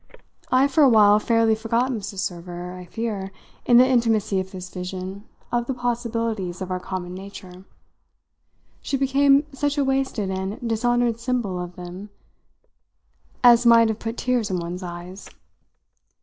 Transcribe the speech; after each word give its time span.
I 0.51 0.67
for 0.67 0.81
a 0.81 0.89
while 0.89 1.19
fairly 1.19 1.53
forgot 1.53 1.91
Mrs. 1.91 2.17
Server, 2.17 2.73
I 2.73 2.85
fear, 2.85 3.31
in 3.67 3.77
the 3.77 3.85
intimacy 3.85 4.39
of 4.39 4.49
this 4.49 4.67
vision 4.67 5.25
of 5.51 5.67
the 5.67 5.75
possibilities 5.75 6.59
of 6.59 6.71
our 6.71 6.79
common 6.79 7.13
nature. 7.13 7.65
She 8.81 8.97
became 8.97 9.45
such 9.53 9.77
a 9.77 9.83
wasted 9.83 10.31
and 10.31 10.57
dishonoured 10.67 11.19
symbol 11.19 11.59
of 11.61 11.75
them 11.75 12.09
as 13.43 13.63
might 13.67 13.89
have 13.89 13.99
put 13.99 14.17
tears 14.17 14.49
in 14.49 14.57
one's 14.57 14.81
eyes. 14.81 15.29